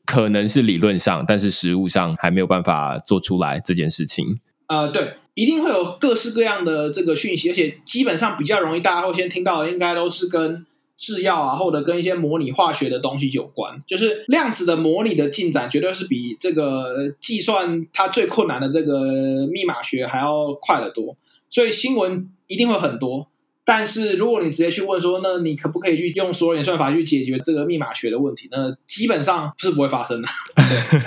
[0.04, 4.36] 可能是理论上，但是实物上还没有办法做出来这件事情。
[4.66, 10.66] 呃，对，一定会有各式各样的这个讯息，而且基本上比较容易大家会先听到的，应该都是跟。
[10.98, 21.16] 制药啊，或者跟一些模拟化学的东西有关，就是量子的模拟的进展，绝对是比这个计算它最困难的这个密码学还要快得多，
[21.48, 23.28] 所以新闻一定会很多。
[23.70, 28.48] 但是如果你直接去问说，那你可不可以去用所有演算法去解决这个密码学的问题？
[28.50, 30.28] 那基本上是不会发生的。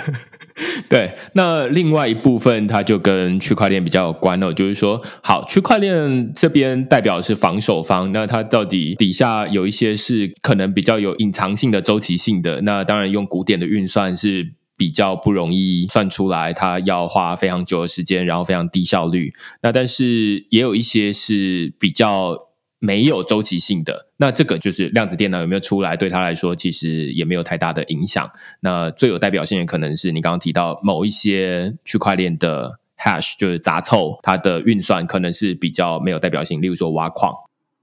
[0.88, 19.32] 对，那另外一部分它就跟区块链比较有关了，就是说，好，区块链这边代表是防守方，那它到底底下有一些是可能比较有隐藏性的周期性的，那当然用古典的运算是比较不容易算出来，它要花非常久的时间，然后非常低效率。
[19.62, 22.51] 那但是也有一些是比较。
[22.84, 28.28] 没有周期性的，那这个就是量子电脑有没有出来，对他来说其实也没有太大的影响。
[28.58, 36.60] 那最有代表性的可能是你刚刚提到某一些区块链的 hash，就是杂凑，它的运算可能是比较没有代表性。
[36.60, 37.32] 例如说挖矿，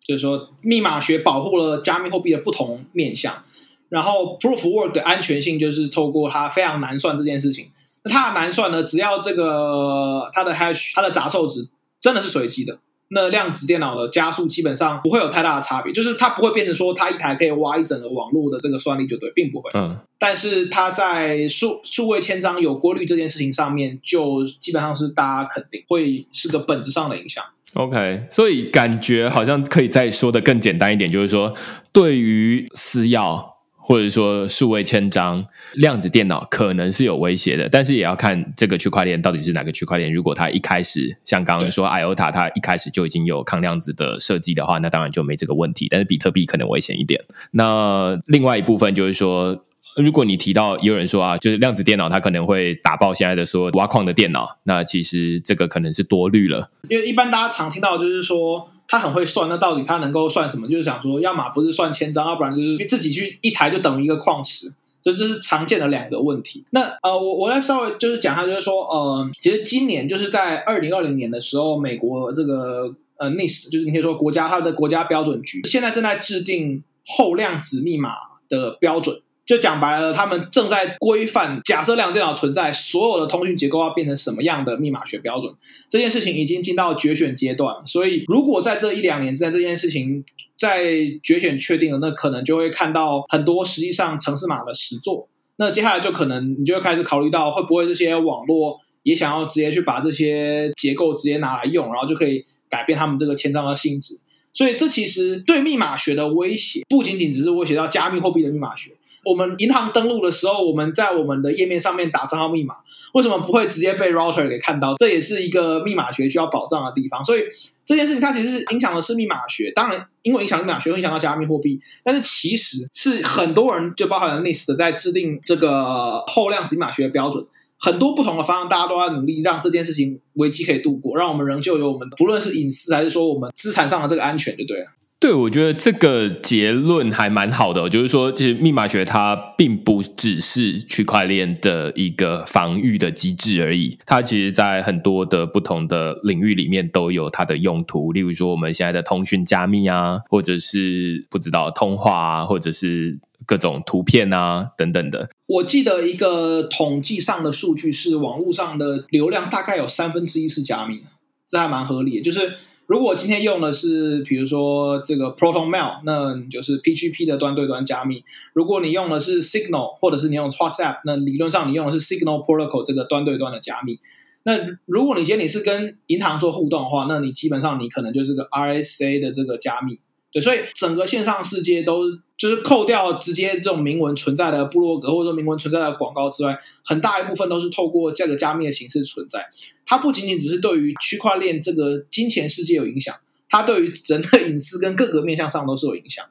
[0.03, 3.41] 就是说密码学保护了加密货币的不同面向，
[3.87, 7.71] 然后 proof work 的安全性就是透过它非常难算这件事情。
[8.03, 11.69] 那它的难算呢，只要这个它的 hash，它的杂凑值
[12.01, 12.79] 真的是随机的。
[13.11, 19.71] 那量子电脑的加速基本上不会有太大的差别，就是它不会变成说它一台可以挖一整个网络的这个算力就对，并不会。
[19.73, 19.97] 嗯。
[20.17, 27.43] 但是它在数数位千张有过滤这件事情上面，就基本上是大家肯定会是个本质上的影响。
[27.73, 31.53] OK，所以感觉好像可以再说的更简单一点，就是说
[31.93, 33.58] 对于私钥。
[33.89, 40.13] 或者说数位签章，量子电脑可能是有威胁的，但是也要看这个区块链到底是哪个区块链。
[40.13, 45.87] 如果它一开始像刚刚说 IOTA，它一开始就已经有抗量子的设计的话，那当然就没这个问题。
[45.89, 47.19] 但是比特币可能危险一点。
[47.49, 56.69] 那另外一部分就是说，如果你提到也有人说啊，就是量子电脑它可能会打爆现在的说挖矿的电脑，那其实这个可能是多虑了。
[56.89, 58.69] 因为一般大家常听到就是说。
[58.91, 60.67] 他很会算，那到底他能够算什么？
[60.67, 66.65] 就是想说，要么不是算千张，要不然就是自己去一台就等于一个矿池，这这是常见的两个问题。
[66.71, 78.15] 那呃，我我来稍微就是讲一下，就是说，呃，其实今年就是在二零二零年的时候，美国这个呃 NIST，就是你可以说国家它的国家标准局，现在正在制定后量子密码
[78.49, 79.21] 的标准。
[79.49, 85.51] 就讲白了，他们正在规范，假设量子电脑存在，所有的通讯结构要变成什么样的密码学标准？
[85.89, 87.75] 这件事情已经进到决选阶段。
[87.83, 90.23] 所以，如果在这一两年之内，这件事情
[90.55, 90.83] 在
[91.23, 95.27] 决选确定了，那可能就会看到很多实际上城市码的实作。
[95.55, 104.19] 那接下来就可能你就会开始考虑到，会不会这些网络也想要直接去把这些结构直接拿来用，然后就可以改变他们这个签章的性质。
[104.53, 108.91] 所以，这其实对密码学的威胁，不仅仅只是威胁到加密货币的密码学。
[109.25, 112.75] 我们银行登录的时候，我们在我们的页面上面打账号密码，
[113.13, 114.93] 为什么不会直接被 router 给看到？
[114.95, 117.23] 这也是一个密码学需要保障的地方。
[117.23, 117.43] 所以
[117.85, 127.45] 这件事情它其实是影响的是密码学，当然因为影响密码学会影响到加密货币，但是其实是很多人就包含了 NIST 在制定这个后量子密码学的标准，
[127.79, 134.85] 很多不同的方案，大家都在努力让这件事情危机可以度过，让我们仍旧有我们不论是隐私还是说我们资产上的这个安全，就对了。
[135.21, 148.13] 对，我觉得这个结论还蛮好的，就是说，其实密码学它并不只是区块链的一个防御的机制而已，它其实在很多的不同的领域里面都有它的用途。
[148.13, 155.29] 例如说，我们现在的通讯加密啊，或者是不知道通话啊，或者是各种图片啊等等的。
[155.47, 161.01] 我记得一个统计上的数据是，网络上的流量大概有三分之一是加密，
[161.45, 162.53] 这还蛮合理的，就是。
[162.89, 168.23] 如果今天用的是比如说这个 Proton Mail，那就是 PGP 的端对端加密；
[168.53, 173.99] 如果你用的是 Signal，或者是你用 WhatsApp，那理论上你用的是 Signal Protocol 这个端对端的加密。
[174.41, 179.99] 那如果你今天你是跟银行做互动的话，那你基本上你可能就是个 RSA 的这个加密。
[180.31, 182.05] 对，所以整个线上世界都
[182.39, 189.47] 就是扣掉直接这种明文存在的部落格或者说明文存在的广告之外，很大一部分都是透过这个加密的形式存在。
[189.85, 193.13] 它不仅仅只是对于区块链这个金钱世界有影响，
[193.49, 196.25] 它对于人的隐私跟各个面向上都是有影响。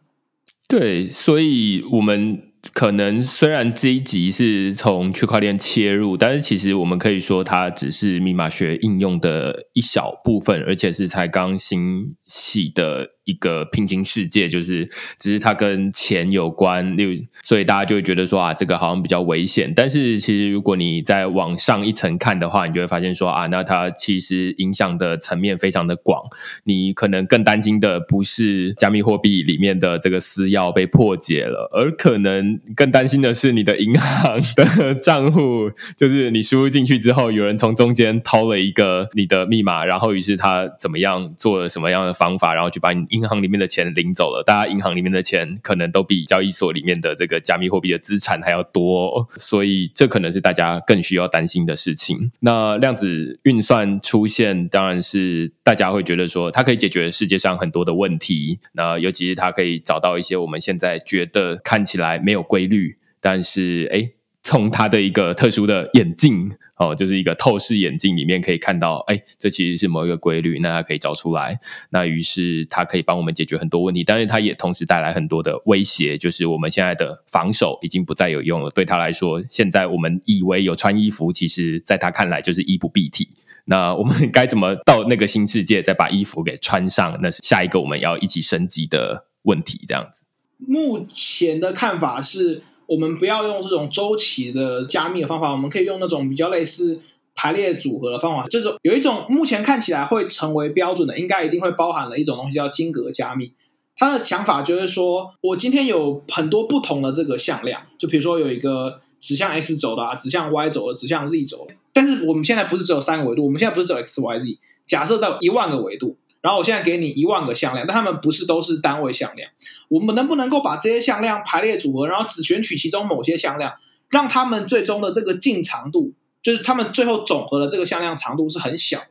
[0.66, 2.42] 对，所以我们。
[2.74, 13.10] 可能虽然这一集是从区块链切入，但是其实我们可以说它只是密码学应用的一小部分，而且是才刚兴起的。
[13.28, 19.70] 一个平行世界，就是只是它跟钱有关，例所以大家就会觉得说啊，这个好像比较危险。
[19.76, 26.22] 但是其实如果你再往上一层看的话，你就会发现说啊，那它其实影响的层面非常的广。
[26.64, 43.17] 你可能更担心的不是加密货币里面的这个私钥被破解了，而可能更担心的是你的银行的账户，就是你输入进去之后，有人从中间偷了一个你的密码，然后于是他怎么样做了什么样的方法，然后去把你。
[43.18, 52.30] 银行里面的钱领走了，大家银行里面的钱可能都比交易所里面的这个加密货币的资产还要多，所以这可能是大家更需要担心的事情。
[52.40, 64.12] 那量子运算出现，当然是大家会觉得说它可以解决世界上很多的问题，那尤其是它可以找到一些我们现在觉得看起来没有规律，但是哎。
[64.48, 71.60] 从他的一个特殊的眼镜哦，就是一个透视眼镜里面可以看到，哎，这其实是某一个规律，那他可以找出来。
[71.90, 78.70] 那于是他可以帮我们解决很多问题，但是他也同时带来很多的威胁，就是我们现在的防守已经不再有用了。
[78.70, 83.28] 对他来说，现在我们以为有穿衣服，其实在他看来就是衣不蔽体。
[83.66, 87.18] 那我们该怎么到那个新世界再把衣服给穿上？
[87.20, 89.84] 那是下一个我们要一起升级的问题。
[89.86, 90.24] 这样子，
[90.66, 92.62] 目前的看法是。
[92.88, 96.98] 我们不要用这种周期的加密的方法，我们可以用那种比较类似
[97.34, 98.46] 排列组合的方法。
[98.48, 103.52] 这种有一种目前看起来会成为标准的，应该一定会包含了一种东西叫金格加密。
[103.94, 111.74] 他的想法就是说，我今天有很多不同的这个向量，就比如说有一个指向 x 轴的啊，指向 y 轴的，指向 z 轴的。
[111.92, 116.16] 但是我们现在不是只有三个维度，我们现在不是只有 x、y、z，假设到一万个维度。
[116.40, 119.50] 然后我现在给你一万个向量，但它们不是都是单位向量。
[119.88, 123.74] 我们能不能够把这些向量排列组合，然后只选取其中某些向量，
[124.10, 126.12] 让他们最终的这个净长度，
[126.42, 129.06] 就是他们最后总和的这个向量长度是很小的。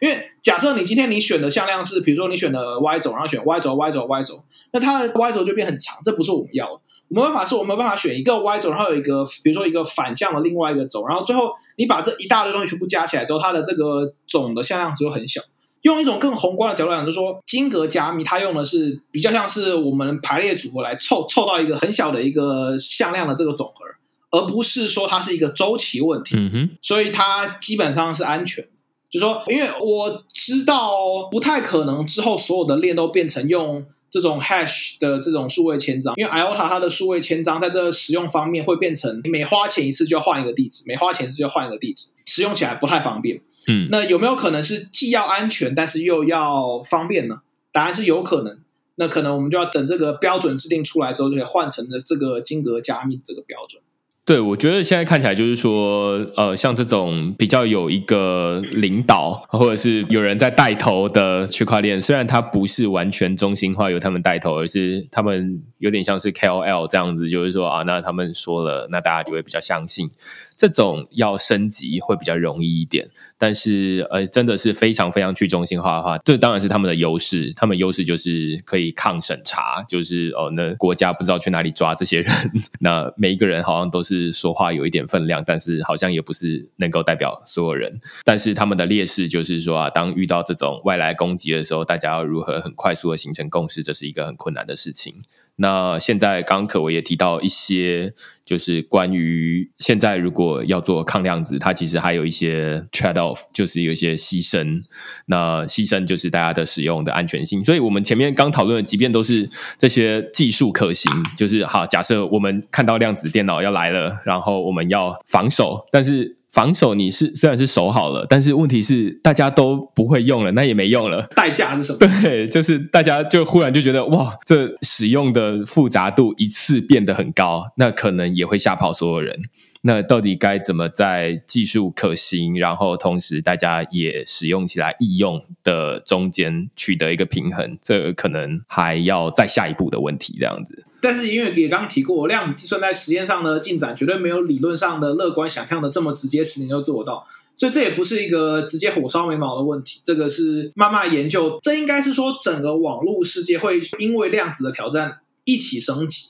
[0.00, 6.80] 因为假设你今天你选的向量是，比如说你选的 y 轴，然后选 y 轴、y 轴、y 轴，那它的 y 轴就变很长，这不是我们要的。
[7.08, 15.40] 我们办法是我们办法选一个 y 轴，然后有一个比如说一个反向的另外一个轴，然后最后你把这一大堆东西全部加起来之后，它的这个总的向量值就很小。
[15.82, 23.84] 用一种更宏观的角度讲，就是说金格加密，它用的是比较像是我们排列组合来凑凑到一个很小的一个向量的这个总和，
[24.30, 26.36] 而不是说它是一个周期问题。
[26.36, 28.66] 嗯哼，所以它基本上是安全。
[29.10, 43.40] 就说，因为我知道不太可能之后所有的链都变成用这种 hash 的这种数位签章，因为 iota 它的数位签章在这个使用方面会变成每花钱一次就要换一个地址，每花钱一次就要换一个地址，使用起来不太方便。
[43.66, 47.40] 嗯，那有没有可能是既要安全，但是又要方便呢？
[47.72, 48.58] 答案是有可能。
[48.96, 53.82] 那可能我们就要等这个标准制定出来之后，就可以换成了这个金格加密这个标准。
[54.24, 70.08] 对，我觉得现在看起来就是说，呃，像这种比较有一个领导，或者是有人在带头的区块链，虽然它不是完全中心化由他们带头，而是他们有点像是 KOL 这样子，就是说啊，那他们说了，那大家就会比较相信。
[70.56, 77.52] 这种要升级会比较容易一点，但是呃，真的是非常非常去中心化的话，这当然是他们的优势。
[77.56, 82.32] 他们优势就是可以抗审查，就是哦，那国家不知道去哪里抓这些人，
[82.78, 88.00] 那每一个人好像都是是说话有一点分量，但是好像也不是能够代表所有人。
[88.24, 95.22] 但是他们的劣势就是说啊，当遇到这种外来攻击的时候，大家要如何很快速的形成共识，这是一个很困难的事情。
[95.56, 104.80] 那现在刚可我也提到一些，就是关于现在如果要做抗量子，它其实还有一些 trade off，就是有一些牺牲。
[105.26, 107.60] 那牺牲就是大家的使用的安全性。
[107.60, 109.48] 所以我们前面刚讨论的，即便都是
[109.78, 116.38] 这些技术可行，就是好，假设我们看到量子电脑要来了，然后我们要防守，但是。
[116.52, 121.26] 防守你是虽然是守好了，但是问题是大家都不会用了，那也没用了。
[121.34, 121.98] 代价是什么？
[122.22, 129.40] 对，就是大家就忽然就觉得哇，这使用的复杂度一次变得很高，那可能也会吓跑所有人。
[129.84, 137.78] 那到底该怎么在技术可行，然后同时大家也使用起来易用的中间取得一个平衡？
[137.82, 140.84] 这可能还要再下一步的问题，这样子。
[141.02, 147.26] 但是因为也刚刚提过，量子计算在实验上的进展绝对没有理论上的乐观想象的这么直接，十年就做到。
[147.54, 151.58] 所以这也不是一个直接火烧眉毛的问题，这个是慢慢研究。
[151.60, 156.28] 这应该是说整个网络世界会因为量子的挑战一起升级，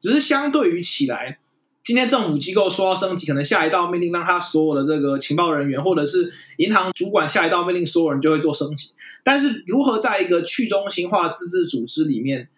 [0.00, 1.38] 只是相对于起来。
[1.84, 8.92] 今天政府机构说要升级，可能下一道命令让他所有的这个情报人员，或者是银行主管下一道命令，所有人就会做升级。
[9.22, 12.48] 但是如何在一个去中心化自治组织里面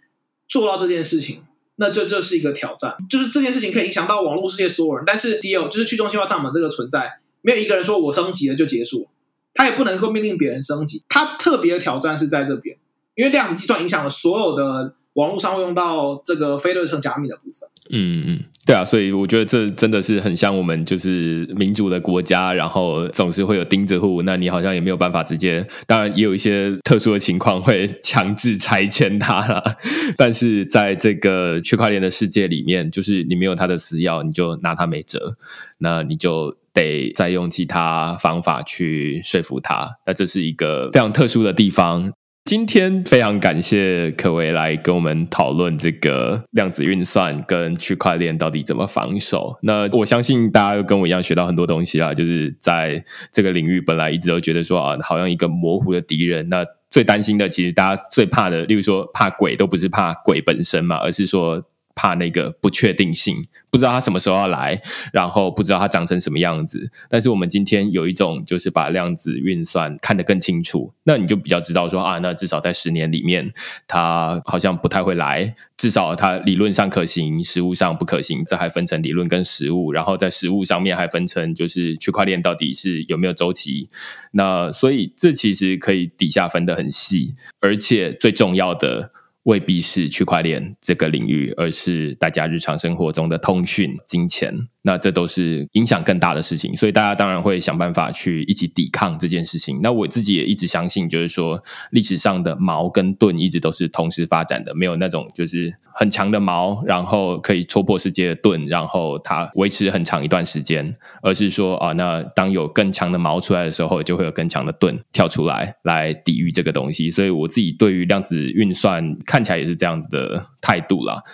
[0.49, 1.43] 做到这件事情，
[1.77, 2.97] 那这这是一个挑战。
[3.09, 9.09] 就是这件事情可以影响到网络世界所有人，但是第二就是去中心化账本这个存在，没有一个人说我升级了就结束，
[9.55, 11.03] 他也不能够命令别人升级。
[11.09, 12.77] 他特别的挑战是在这边，
[13.15, 14.95] 因为量子计算影响了所有的。
[15.17, 17.67] 网络上会用到这个非对称加密的部分。
[17.91, 29.63] 嗯嗯，对啊，所以我觉得这真的是很像我们就是民主的国家，然后总是会有钉子户，那你好像也没有办法直接，当然也有一些特殊的情况会强制拆迁它了。
[30.19, 35.37] 但是在这个区块链的世界里面，就是你没有它的私钥，你就拿它没辙，
[35.79, 39.89] 那你就得再用其他方法去说服他。
[40.07, 42.13] 那这是一个非常特殊的地方。
[42.47, 49.59] 今天非常感谢可维来跟我们讨论这个量子运算跟区块链到底怎么防守。
[49.63, 56.49] 那我相信大家跟我一样学到很多东西啊，就是在这个领域本来一直都觉得说啊，好像一个模糊的敌人。
[56.49, 61.65] 那最担心的，其实大家最怕的，例如说怕鬼，都不是怕鬼本身嘛，而是说。
[61.97, 64.81] 怕那个不确定性，不知道它什么时候要来，
[65.13, 66.93] 然后不知道它长成什么样子。
[67.09, 73.51] 但是我们今天有一种，就是把量子运算看得更清楚，那你就比较知道说啊，那至少在十年里面，
[73.89, 75.57] 它好像不太会来。
[75.79, 78.43] 至少它理论上可行，实物上不可行。
[78.47, 83.91] 这还分成理论跟实物，然后在实物上面还分成，就是区块链到底是有没有周期。
[84.33, 89.11] 那所以这其实可以底下分得很细，而且最重要的。
[89.47, 94.67] 未必是区块链这个领域，而是大家日常生活中的通讯、金钱。
[94.87, 99.81] 那这都是影响更大的事情，所以大家当然会想办法去一起抵抗这件事情。
[99.83, 101.61] 那我自己也一直相信，就是说
[101.91, 117.11] 历史上的矛跟盾一直都是同时发展的，没有那种就是很强的矛，然后可以戳破世界的盾，然后它维持很长一段时间，而是说啊，那当有更强的矛出来的时候，就会有更强的盾跳出来来抵御这个东西。
[117.11, 121.25] 所以我自己对于量子运算看起来也是这样子的态度啦。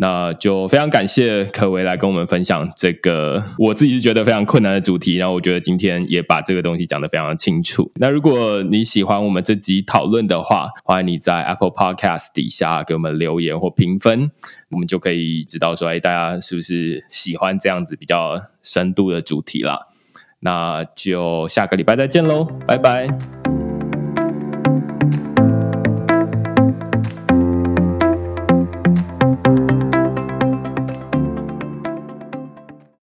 [0.00, 7.90] 那就非常感谢可维来跟我们分享这个我自己是觉得非常困难的主题，然后我觉得今天也把这个东西讲得非常的清楚。
[7.96, 14.30] 那如果你喜欢我们这集讨论的话，欢迎你在 Apple Podcast 底下给我们留言或评分，
[14.70, 19.80] 我们就可以知道说，哎，大家是不是喜欢这样子比较深度的主题啦？
[20.40, 23.57] 那就下个礼拜再见喽，拜拜。